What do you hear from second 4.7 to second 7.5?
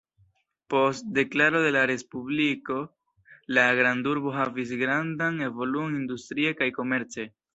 grandan evoluon industrie kaj komerce.